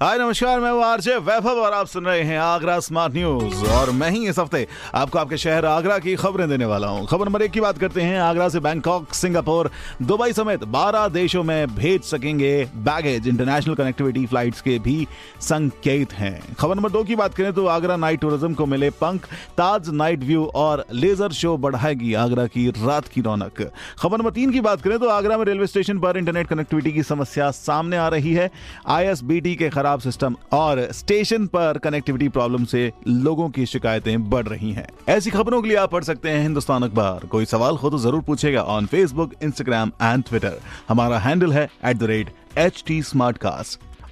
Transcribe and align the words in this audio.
हाय, 0.00 0.18
नमस्कार, 0.18 0.58
मैं 0.60 0.70
आरजे 0.84 1.16
वैभव 1.16 1.58
और 1.58 1.72
आप 1.72 1.86
सुन 1.86 2.04
रहे 2.04 2.22
हैं 2.22 2.38
आगरा 2.38 2.78
स्मार्ट 2.80 3.14
न्यूज़। 3.14 3.64
और 3.66 3.90
मैं 3.90 4.10
ही 4.10 4.28
इस 4.28 4.38
हफ़्ते 4.38 4.66
आपको 4.94 5.18
आपके 5.18 5.36
शहर 5.36 5.64
आगरा 5.66 5.98
की 5.98 6.16
खबरें 6.16 6.48
देने 6.48 6.64
वाला 6.64 6.88
हूँ। 6.88 7.06
खबर 7.06 7.26
नंबर 7.26 7.42
एक 7.42 7.50
की 7.50 7.60
बात 7.60 7.78
करते 7.78 8.02
हैं, 8.02 8.18
आगरा 8.20 8.48
से 8.48 8.60
बैंकॉक, 8.60 9.14
सिंगापुर, 9.14 9.70
दुबई 10.02 10.32
समेत 10.32 10.64
12 10.66 11.06
देशों 11.08 11.42
में 11.42 11.74
भेज 11.76 12.02
सकेंगे 12.02 12.68
बैगेज 12.76 13.28
इंटरनेशनल 13.28 13.74
कनेक्टिविटी 13.74 14.26
फ्लाइट्स 14.26 14.60
के 14.60 14.78
भी 14.78 15.06
संकेत 15.40 16.12
हैं। 16.12 16.54
खबर 16.54 16.74
नंबर 16.74 16.90
दो 16.90 17.02
की 17.04 17.16
बात 17.16 17.34
करें 17.34 17.52
तो 17.52 17.66
आगरा 17.68 17.96
नाइट 17.96 18.20
टूरिज़्म 18.20 18.52
को 18.54 18.66
मिले 18.66 18.90
पंख, 18.92 19.26
ताज 19.58 19.88
नाइट 19.92 20.24
व्यू 20.24 20.44
और 20.46 20.84
लेजर 20.92 21.32
शो 21.32 21.56
बढ़ाएगी 21.58 22.12
आगरा 22.16 22.46
की 22.48 22.68
रात 22.76 23.08
की 23.08 23.20
रौनक। 23.20 23.62
खबर 23.98 24.18
नंबर 24.18 24.30
तीन 24.32 24.52
की 24.52 24.60
बात 24.60 24.82
करें 24.82 24.98
तो 24.98 25.08
आगरा 25.08 25.38
में 25.38 25.44
रेलवे 25.44 25.66
स्टेशन 25.66 25.98
पर 25.98 26.18
इंटरनेट 26.18 26.48
कनेक्टिविटी 26.48 26.92
की 26.92 27.02
समस्या 27.04 27.50
सामने 27.52 27.96
आ 27.96 28.08
रही 28.08 28.34
है। 28.34 28.50
आईएसबीटी 28.88 29.54
के 29.54 29.68
खराब 29.86 30.00
सिस्टम 30.00 30.36
और 30.52 30.88
स्टेशन 30.92 31.46
पर 31.46 31.78
कनेक्टिविटी 31.78 32.28
प्रॉब्लम 32.28 32.64
से 32.64 32.92
लोगों 33.08 33.50
की 33.50 33.66
शिकायतें 33.66 34.30
बढ़ 34.30 34.46
रही 34.46 34.72
हैं। 34.72 34.88
ऐसी 35.08 35.30
खबरों 35.30 35.62
के 35.62 35.68
लिए 35.68 35.76
आप 35.76 35.92
पढ़ 35.92 36.04
सकते 36.04 36.30
हैं 36.30 36.42
हिंदुस्तान 36.42 36.82
अखबार। 36.82 37.26
कोई 37.26 37.44
सवाल 37.44 37.76
हो 37.76 37.90
तो 37.90 37.98
ज़रूर 37.98 38.22
पूछेगा 38.22 38.62
on 38.76 38.86
Facebook 38.86 39.32
Instagram 39.42 39.92
and 40.02 40.24
Twitter 40.24 40.60
हमारा 40.88 41.18
हैंडल 41.18 41.52
है 41.52 41.68
at 41.84 41.96
the 41.96 42.02
rate 42.12 42.30
H 42.58 42.84
T 42.86 43.02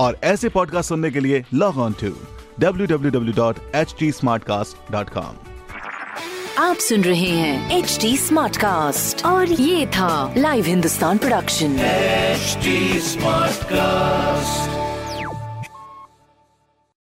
और 0.00 0.16
ऐसे 0.24 0.48
पॉडकास्ट 0.48 0.88
सुनने 0.88 1.10
के 1.10 1.20
लिए 1.20 1.44
लॉग 1.54 1.78
ऑन 1.78 1.94
टू 2.02 2.12
www.htsmartcast.com 2.62 5.34
आप 6.58 6.76
सुन 6.76 7.02
रहे 7.02 7.30
हैं 7.30 7.78
एच 7.78 7.98
डी 8.00 8.16
स्मार्ट 8.16 8.56
कास्ट 8.56 9.26
और 9.26 9.52
ये 9.52 9.86
था 9.86 10.34
live 10.36 10.64
Hindustan 10.64 11.18
production 11.18 11.76
HD 12.40 12.72
Smartcast. 13.08 14.79